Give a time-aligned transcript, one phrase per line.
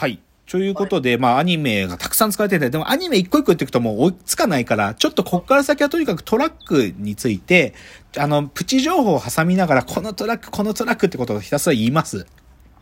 [0.00, 0.18] はい。
[0.46, 7.74] ということで、まあ、アニメがたくさん使われてて、でもアニメ一個一個言っていくともう追いつかないから、ちょっとこっから先はとにかくトラックについて、
[8.16, 12.26] あの、プチ情報を挟みながら、このトラック、このトラックってことをひたすら言います。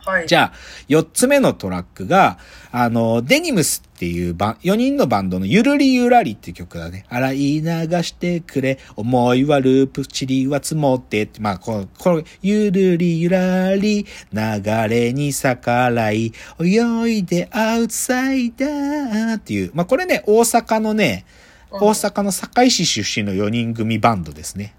[0.05, 0.27] はい。
[0.27, 0.53] じゃあ、
[0.87, 2.39] 四つ目のトラックが、
[2.71, 7.05] あの、デニムスっていうバン、4人のバンドのゆるりゆらりっていう曲だね。
[7.09, 7.67] 洗い流
[8.01, 11.23] してくれ、思いはループ、塵は積もって。
[11.23, 16.31] って、まあ、この、この、ゆるりゆらり、流れに逆らい、
[16.61, 21.25] 泳いでアウトサイダーっていう、まあ、これね、大阪のね、
[21.69, 24.75] 大阪の堺市出身の4人組バンドですね。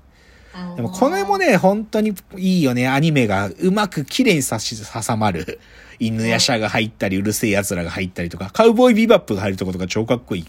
[0.77, 2.89] でもこれもね、本当にいいよね。
[2.89, 5.61] アニメがうまく綺麗にさし挟まる。
[5.99, 10.47] 犬やしゃが入ったり、うるせえ奴らが入ったりとか、カウボーイビバップが入るとことか超かっこいい。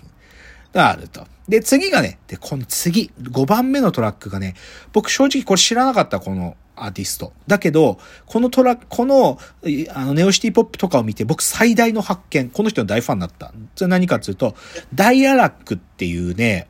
[0.73, 1.27] があると。
[1.47, 4.55] で、次がね、で、この次、5番目のトラックがね、
[4.93, 7.33] 僕正直これ知らなかった、このアーティスト。
[7.47, 13.53] だけど、このトラック、この、いあの、ネオシティポップとかを見て、僕最大の発見、この人の大ファンになった。
[13.75, 14.55] それ何かっていうと、
[14.95, 16.67] ダイアラックっていうね、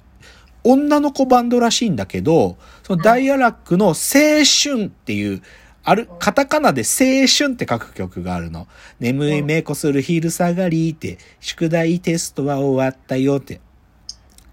[0.64, 5.42] 女の子バンドらしいんだけど、そのダイアラックの青春っていう、
[5.84, 8.68] ある、カタカナで青春って書く曲があるの。
[9.00, 13.62] 眠い目こする昼下がりって、宿題テストは終わったよって。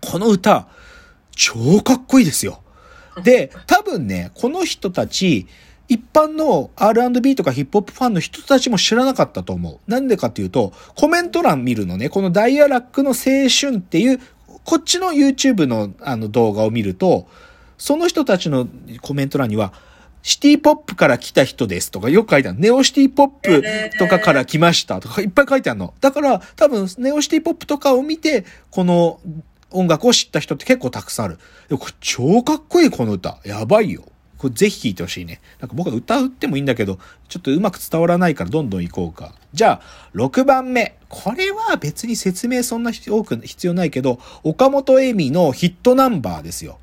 [0.01, 0.69] この歌、
[1.33, 2.63] 超かっこいいですよ。
[3.23, 5.47] で、多分ね、この人たち、
[5.89, 9.91] 一般の R&B とかヒップホップファンの人たちも知らなかったと思う。
[9.91, 14.21] なんでかっていうと、コメント欄見るのね、このダイアラックの青春っていう、
[14.69, 17.27] こっちの YouTube のあの動画を見ると、
[17.79, 18.69] その人たちの
[19.01, 19.73] コメント欄には、
[20.21, 22.59] シティポップから来た人ですとかよく書いてある。
[22.59, 23.63] ネオシティポップ
[23.99, 25.95] とかから来ましたとかいっぱい書いてあるの。
[26.03, 29.21] だから多分ネオシティポップとかを見て、この
[29.71, 31.39] 音楽を知った人って結構たくさんある。
[31.71, 33.39] でもこれ超かっこいいこの歌。
[33.47, 34.05] やばいよ。
[34.39, 35.41] これぜひ聴いてほしいね。
[35.61, 39.35] なんか僕は歌うってもいいんだけど、ちょっとうまく伝わらないからどんどん行こうか。
[39.53, 40.97] じゃあ、6番目。
[41.09, 46.79] これは別に説明そんな多く必要ないけど、岡本恵美のヒットナンバーですよ。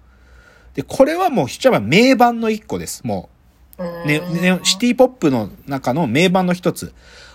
[0.73, 3.03] で、これはもう、一番名盤の一個です。
[3.05, 3.29] も
[3.77, 6.93] う、ね、ね、シティポップの中の名盤の一つ。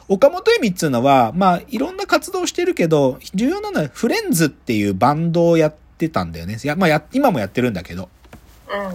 [0.08, 6.58] 岡本恵美っていうのは、まあ、いろんな活動してるけど、重要なのはフレンズっていうバンドをやってたんだよね。
[6.64, 8.08] や、まあや、今もやってるんだけど。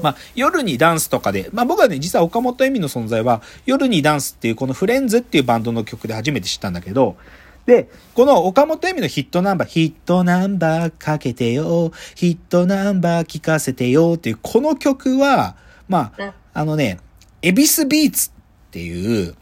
[0.02, 7.18] まあ、夜にダンスとかで、まあ僕はね、実は岡本恵美の存在は、夜にダンスっていうこのフレンズっていうバンドの曲で初めて知ったんだけど、
[7.66, 15.56] で、この岡本恵美のヒットナンバー、ヒットナンバーかけてよ、ヒットナンバー聞かせてよっていう、この曲は、
[15.88, 17.00] まあ、あのね、
[17.42, 18.32] EVISBEATS っ
[18.72, 19.36] ていう、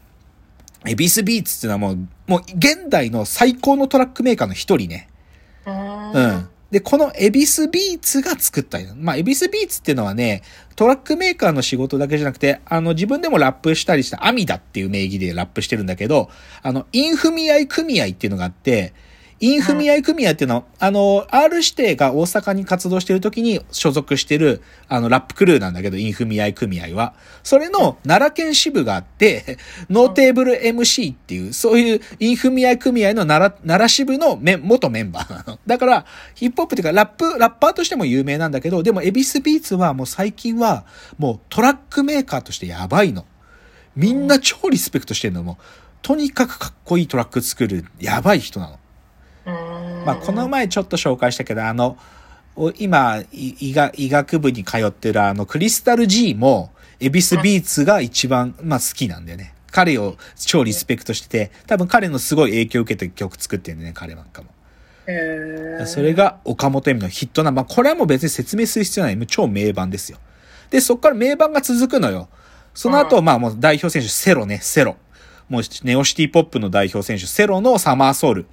[0.86, 5.08] EVISBEATS っていうのはもう、もう現代の最高のトラックメーカーの一人ね。
[5.66, 6.48] うん。
[6.70, 10.42] で、この EVISBEATS が作ったまあ、 EVISBEATS っていうのはね、
[10.76, 16.30] トラックメーカーの仕事だけじゃなくて、あの、自分でもラップしたりした AMIDA っていう名義でラップしてるんだけど、
[16.62, 18.92] あの、インフミアイ組合っていうのがあって、
[19.44, 27.12] インフミアイ組合っていうのは、あの、R 指定が大阪に活動してる時に所属してる、あの、ラップクルーなんだけど、インフミアイ組合は。
[27.42, 29.58] それの奈良県支部があって、
[29.90, 35.58] ノータブル MC っていう、そういうインフミアイ組合の奈良、奈良支部のメ元メンバーなの。
[35.66, 40.86] だから、ヒップホップっていうか、ラップ、ラッパーとしても有名なんだけど、でも、 EVISBEATS はもう最近は、
[41.18, 43.26] もうトラックメーカーとしてやばいの。
[43.94, 45.58] みんな超リスペクトしてるのも、
[46.00, 48.78] とにかくかっこいいトラック作る、やばい人なの。
[50.04, 51.96] まあ、この前ちょっと紹介したけど、あの、
[52.78, 56.70] 今、医学医学部に通ってるあの、クリスタル G も、
[57.00, 59.54] EVISBEATS が一番、まあ好きなんだよね。
[59.70, 64.48] 彼を超リスペクトしてて、多分彼のすごい影響を受けて曲作ってるんだよね、彼なんかも。
[65.86, 67.74] それが岡本恵美のヒットナンバー。
[67.74, 69.16] これはもう別に説明する必要ない。
[69.16, 70.18] もう超名盤ですよ。
[70.70, 72.28] で、そっから名盤が続くのよ。
[72.72, 74.96] その後、まあもう代表選手、 cero ね、 cero。
[75.48, 78.46] もうネオシティポップの代表選手、セロのサマーソウル。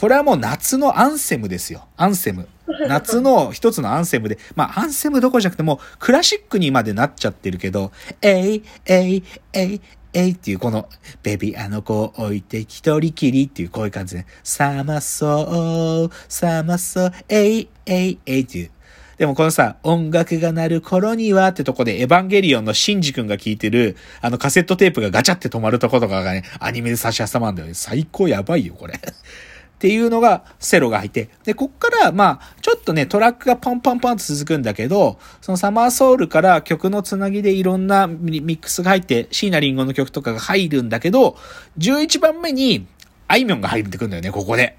[0.00, 1.86] これはもう夏のアンセムですよ。
[1.98, 2.48] アンセム。
[2.88, 9.22] 夏の一つのアンセムで、まあアンセムどころじゃなくてもうクラシックにまでなっちゃってるけど、えい、えい、
[9.52, 9.80] えい、
[10.14, 10.88] えいっていうこの、
[11.22, 18.70] ベビーあの子を置いて一人きりっていうこういう感じで、サマソー、サマソー、えい、えい、えいっていう。
[19.18, 27.74] でもこのさ、音楽が鳴る頃にはってとこで、エヴァンゲリオンのシンジ君が聴いてる、あのカセットテープがガチャって止まるとことかがね、アニメで差し挟まんだよね。
[27.74, 28.98] 最高やばいよ、これ。
[29.80, 31.30] っていうのがセロが入って。
[31.42, 41.38] で、こっから、まあ、ちょっとね、トラックがポンポンポンと続くんだけど、そのサマーソウルから曲のつなぎでいろんなミックスが入って、椎名林檎の曲とかが入るんだけど、
[41.78, 42.86] 11番目に、
[43.26, 44.76] あいみょんが入ってくるんだよね、ここで。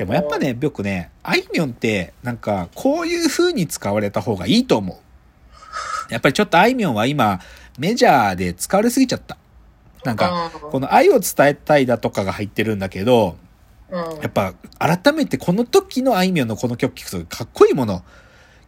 [0.00, 4.96] でもやっぱね、僕ね、あいみょんって、なんか、こういう風に使われた方がいいと思う。
[6.12, 7.38] やっぱりちょっとあいみょんは今、
[7.78, 9.36] メジャーで使われすぎちゃった。
[10.04, 13.36] なんか、この愛を伝えたいだとかが入ってるんだけど、
[13.92, 18.02] やっぱ改めてこの時のあいみょんのこの曲聴くとかっこいいもの。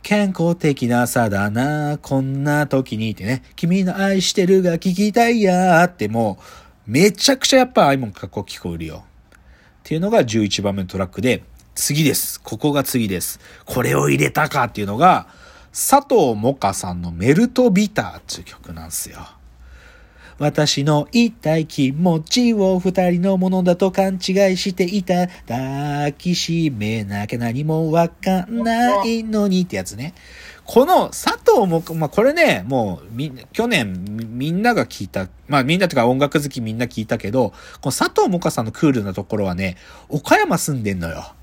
[0.02, 6.38] 健康的な朝だな、こんな時にってね、君の愛してるが聞きたいやーっても
[6.86, 9.04] う、めちゃくちゃやっぱあいみょんかっこ聞こえるよ。
[9.04, 9.38] っ
[9.82, 11.42] ていうのが11番目のトラックで、
[11.74, 12.38] 次です。
[12.42, 13.40] ここが次です。
[13.64, 15.26] これを入れたかっていうのが、
[15.72, 19.26] 佐藤萌歌さんのメルトビターっていう曲なんですよ。
[20.38, 24.20] 私の言いたい気持ちを二人のものだと勘違い
[24.56, 25.28] していた。
[25.46, 30.14] 抱きしめなきゃ何もわかんないのにってやつね。
[30.64, 37.50] この佐藤も、まあ、これね、もう、み、去年みんなが聞いた、まあみんなとか音楽好きみんな聞いたけど、
[37.80, 39.76] この佐藤萌歌さんのクールなところはね、
[40.08, 41.34] 岡山住んでんのよ。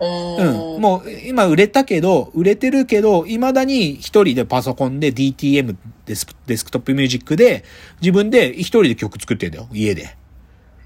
[0.00, 0.80] うん。
[0.80, 5.76] もう、今売れたけど、売れてるけど、未だに一人でパソコンで DTM
[6.06, 7.64] デスクデスクトップミュージックで、
[8.00, 10.16] 自分で一人で曲作ってんだよ、家で。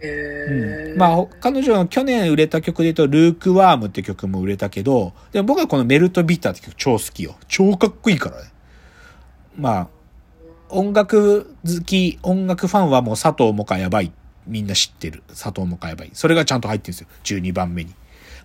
[0.03, 7.37] うん、まあ、彼女の去年売れた曲で言うと、ルークワームって曲も売れたけど、でも僕はこのメルトビターって曲超好きよ。
[7.49, 8.51] 超かっこいいからね。
[9.57, 9.89] まあ、
[10.69, 14.13] 音楽好き、音楽ファンはもう佐藤もかやばい。
[14.47, 15.23] みんな知ってる。
[15.29, 16.11] 佐藤もかやばい。
[16.13, 17.41] それがちゃんと入ってるんですよ。
[17.41, 17.95] 12番目に。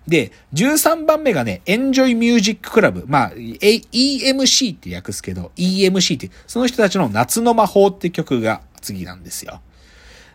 [0.06, 3.04] で、13番目がね、エンジョイミュージッククラブ。
[3.06, 9.60] まあ、EMC って訳すけど、EMC って、その人たちの夏の魔法って曲が次なんですよ。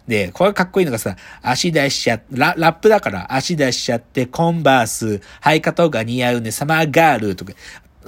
[0.08, 7.54] で、これかっこいいのがさ、足出しちゃ、ララップだから足出しちゃって、コンバース、ハイカトが似合うね、サマーガールとか、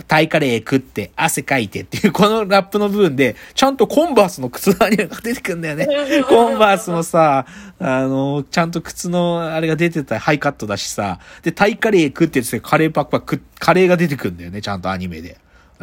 [0.06, 5.88] タイカレー食って汗かいてっていうこのラップの部分で、ちゃんとコンバースの靴のアニメが出てくんだよね。
[6.28, 7.46] コンバースのさ、
[7.80, 15.38] あの、ちゃんと靴のあれが出てたハイカットだしさ、で、タイカレー食ってってカレーパックパック、カレーが出てくんだよね、ちゃんとアニメで。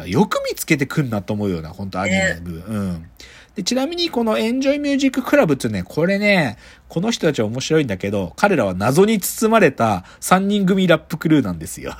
[0.05, 2.63] よく見つけてくんなと思うような、本当アニメの部分。
[2.67, 3.05] うん。
[3.55, 6.57] で、ちなみにこの Enjoy Music Club ってね、これね、
[6.89, 11.95] この人たちは面白いんだけど、彼らは謎に包まれた3人組ラップクルーなんですよ。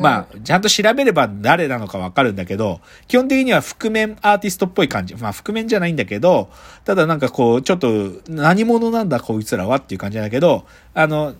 [0.00, 5.14] まあ、ちゃんと調べれば誰なのかわかるんだけど、基本的には覆面アーティストっぽい感じ。
[5.14, 6.50] まあ、覆面じゃないんだけど、
[6.84, 11.34] ただなんかこう、ちょっと何者なんだこいつらはっていう感じだけど、あの、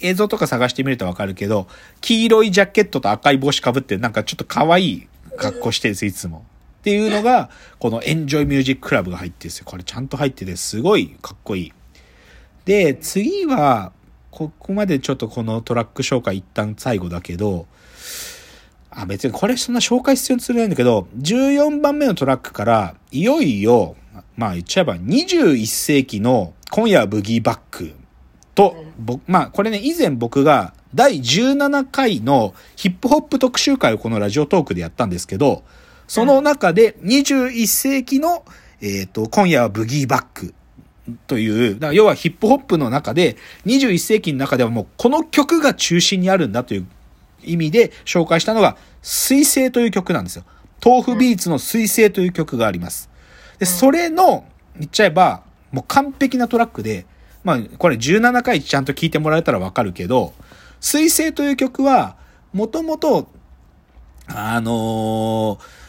[0.00, 1.66] 映像とか探してみるとわかるけど、
[2.00, 6.44] 黄色いジャケットと赤い帽子かぶってなんかちょっと可愛い格好してるんです、いつも。
[6.80, 9.64] っていうのが、このエンジョイミュージッククラブが入ってるんですよ。
[9.66, 11.72] これちゃんと入ってて、すごいかっこいい。
[12.64, 13.92] で、次は、
[14.30, 17.66] ここまでちょっとこのトラック紹介一旦最後だけど、
[18.90, 23.96] あ、別にこれそんな紹介必要にするないんだけど、14番目のトラックから、いよいよ、
[24.36, 27.92] まあ言っちゃえば21世紀の今夜はブギーバック
[28.54, 35.62] と、ぼまあこれね、以前僕が第17回のヒップホップ特集会をこのラジオトークでやったんですけど、
[36.08, 38.44] その中で21世紀の、
[38.80, 40.54] えっ、ー、と、今夜はブギーバック
[41.26, 43.36] という、だから要はヒップホップの中で、
[43.66, 46.86] 21世紀の中ではもうこの曲が中心にあるんだという
[47.42, 50.44] 意味で紹介したのが、水星という曲なんですよ。
[50.84, 53.10] 豆腐ビーツの水星という曲があります。
[53.58, 54.44] で、それの、
[54.78, 55.42] 言っちゃえば、
[55.72, 57.06] もう完璧なトラックで、
[57.44, 60.32] まあ、これ17回ちゃんと聴いてもらえたらわかるけど、
[60.80, 62.16] 水星という曲は、
[62.52, 63.28] もともと、
[64.26, 65.79] あのー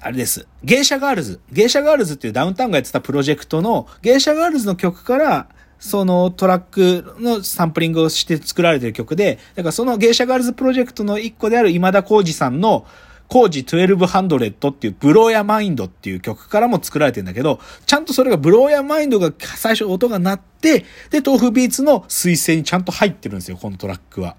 [0.00, 0.46] あれです。
[0.62, 1.40] 芸者ガールズ。
[1.50, 5.48] 芸者ガールズっていうダウンタウンがやってたプロジェクトの芸者ガールズの曲から、
[5.80, 12.86] そのトラックのサンプリングをして作られてる曲で、だからその芸者ガールズプロジェクトの一個である今田耕司さんの
[13.28, 24.36] KOJI 1200っていう Blow Ya Mind っていう曲からも作られてるんだけど、ちゃんとそれが Blow Ya Mind が最初音が鳴って、で、 tofubeats の水星にちゃんと入ってるんですよ、このトラックは。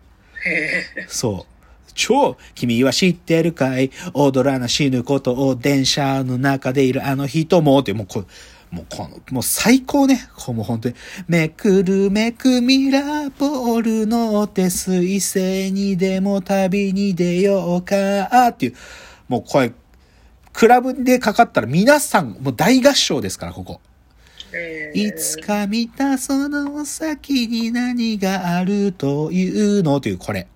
[1.08, 1.59] そう。
[1.94, 3.92] 超、君は知ってるかい？
[4.14, 8.26] 踊らな死ぬことを電車の中でいるあの人もって、もうこ
[8.72, 10.30] もうこの、もう最高ね。
[10.48, 10.96] もう本当に、
[11.28, 18.76] めくるめくミラーボールの手水星にでも旅に出ようかっていう、
[19.28, 19.72] もうこれ、
[20.54, 23.82] クラブでかかったら皆さん、もう大合唱ですから、ここ。
[24.94, 30.48] いつか見たその先に何があるというのという、これ。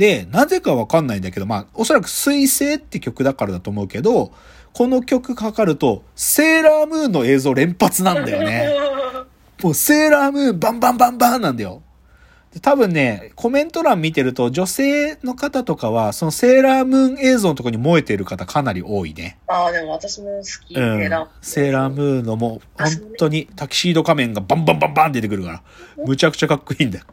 [0.00, 4.32] で、なぜかわかんないんだけど、まあ、おそらく水星って曲だからだと思うけど、
[4.72, 8.70] この曲かかると、セーラームーンの映像連発なんだよね。
[9.62, 11.82] もうセーラームーンバンバンバンバンなんだよ。
[12.62, 19.36] 多分ね、コメント欄見てると、女性の方とかは、そのセーラームーン映像のとこに燃えてる方かなり多いね。
[19.48, 20.98] ああ、でも私も好き、うん、
[21.42, 25.62] セーラームーンのもう、本当にタキシード仮面がバンバンバンバン出てくるから、
[26.06, 27.04] むちゃくちゃかっこいいんだよ。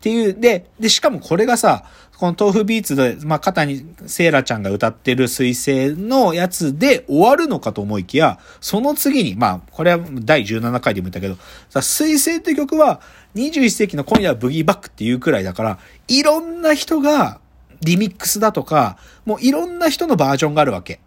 [0.00, 1.84] っていう、で、で、しかもこれがさ、
[2.16, 11.36] この豆腐ビーツで、まあ、肩にセイラちゃんが歌ってる水星のやつで終わるのかと思いきや、その次に、まあ、これは第17回でも言ったけど、
[11.68, 13.00] さ、水星って曲は
[13.34, 15.78] 21世紀の今夜はブギーバックっていうくらいだから、
[16.08, 17.40] いろんな人が
[17.82, 21.00] リミックスだとか、もういろんな人のバージョンがあるわけ。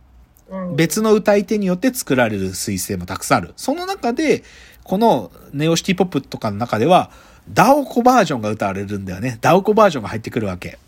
[0.49, 3.53] うん別の歌い手によって作られる彗星もたくさんある。
[3.55, 4.43] その中で、
[4.83, 7.11] このネオシティポップとかの中では、
[7.49, 9.37] ダオコバージョンが歌われるんだよね。
[9.41, 10.79] ダオコバージョンが入ってくるわけ。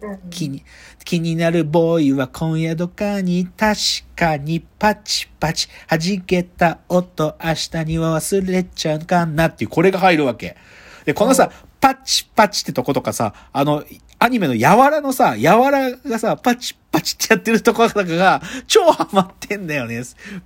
[0.00, 0.64] うん気に、
[1.04, 3.80] 気になるボーイは今夜どっかに確
[4.14, 10.56] かにパチパチ弾けた音明日には忘れちゃうかなっていうこれが入るわけ。
[11.04, 11.50] で、このさ、
[11.80, 13.84] パチパチってとことかさ、あの、
[14.20, 20.02] アニメのやわらのさ、やわらがさ、パチパチってやってるところとかが超ハマってんだよね。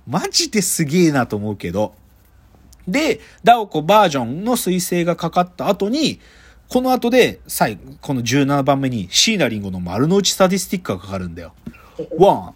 [0.07, 1.95] マジですげえなと思うけど。
[2.87, 6.19] で、 DAOKO バージョンの水星がかかった後に、
[6.69, 11.53] この後で、最後、この17番目に、シーナリンゴの丸の内スタディスティックがかかるんだよ。
[12.17, 12.53] one,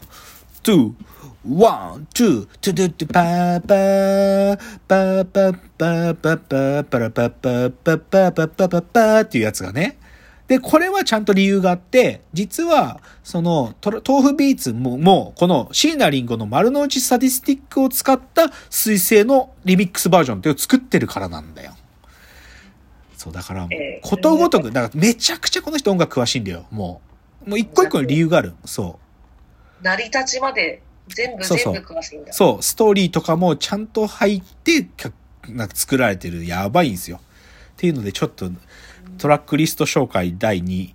[0.63, 4.57] two, one, two、トゥドゥトゥパーパー、
[4.87, 9.97] パーパーパーパーパーパーパーパーパーパーパーパーパーパーっていうやつがね。
[10.47, 21.75] で、これはちゃんと理由があって、実は、その、 tofubeats も、もう、この椎名林檎の丸の内サディスティックを使った水星のリミックスバージョンっていうのを作ってるからなんだよ。
[23.17, 27.01] そう、だから、ええことごとく、だからめちゃくちゃこの人音楽詳しいんだよ、も
[27.45, 27.49] う。
[27.49, 28.53] もう一個一個に理由がある。
[28.63, 28.99] そ
[29.81, 29.83] う。
[29.83, 32.31] 成り立ちまで全部そうそう全部詳しいんだ。
[32.31, 35.11] そう、ストーリーとかもちゃんと入って、か
[35.49, 36.45] なんか作られてる。
[36.45, 37.19] やばいんですよ。
[37.77, 38.49] っていうので、ちょっと、
[39.19, 40.89] トラックリスト紹介第2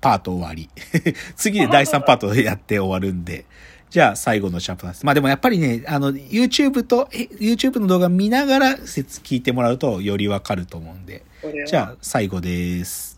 [0.00, 0.70] パート終わり。
[1.34, 3.44] 次で第3パートやって終わるんで。
[3.90, 5.04] じゃあ、最後のチャプターです。
[5.04, 11.24] まあでもやっぱりね、あの、YouTube と、え YouTube の動画見ながら説聞いてもらうとよりわかると思うんで。
[11.66, 13.15] じゃあ、最後です。